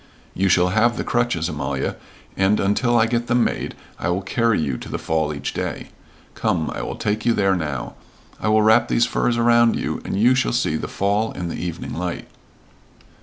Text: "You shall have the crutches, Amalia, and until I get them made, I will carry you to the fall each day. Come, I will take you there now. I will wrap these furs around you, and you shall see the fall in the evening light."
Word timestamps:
"You 0.33 0.49
shall 0.49 0.69
have 0.69 0.97
the 0.97 1.03
crutches, 1.03 1.47
Amalia, 1.47 1.95
and 2.35 2.59
until 2.59 2.97
I 2.97 3.05
get 3.05 3.27
them 3.27 3.43
made, 3.43 3.75
I 3.99 4.09
will 4.09 4.23
carry 4.23 4.59
you 4.59 4.79
to 4.79 4.89
the 4.89 4.97
fall 4.97 5.31
each 5.31 5.53
day. 5.53 5.89
Come, 6.33 6.71
I 6.73 6.81
will 6.81 6.95
take 6.95 7.23
you 7.23 7.33
there 7.35 7.55
now. 7.55 7.93
I 8.39 8.47
will 8.47 8.63
wrap 8.63 8.87
these 8.87 9.05
furs 9.05 9.37
around 9.37 9.75
you, 9.75 10.01
and 10.03 10.19
you 10.19 10.33
shall 10.33 10.53
see 10.53 10.75
the 10.75 10.87
fall 10.87 11.33
in 11.33 11.49
the 11.49 11.63
evening 11.63 11.93
light." 11.93 12.27